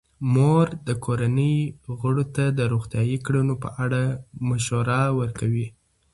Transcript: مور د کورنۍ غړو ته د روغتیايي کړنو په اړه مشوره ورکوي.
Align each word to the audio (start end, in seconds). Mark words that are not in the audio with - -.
مور 0.33 0.65
د 0.87 0.89
کورنۍ 1.05 1.55
غړو 1.99 2.25
ته 2.35 2.43
د 2.57 2.59
روغتیايي 2.71 3.17
کړنو 3.25 3.55
په 3.63 3.69
اړه 3.83 4.01
مشوره 4.49 4.99
ورکوي. 5.19 5.67